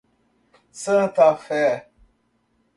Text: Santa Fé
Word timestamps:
Santa 0.81 1.37
Fé 1.45 1.63